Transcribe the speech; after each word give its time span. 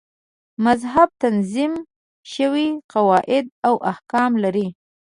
مذهب 0.65 1.09
تنظیم 1.23 1.73
شوي 2.33 2.67
قواعد 2.93 3.45
او 3.67 3.73
احکام 3.91 4.31
لري. 4.43 4.67